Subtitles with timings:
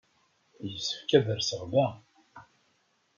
[0.71, 1.87] Yessefk ad rseɣ da.